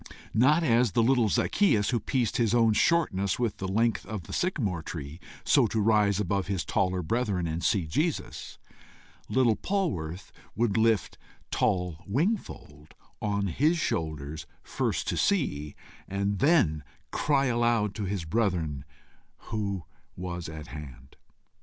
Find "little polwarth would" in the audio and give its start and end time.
9.29-10.75